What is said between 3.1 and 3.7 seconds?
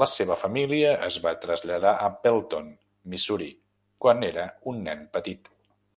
(Missouri),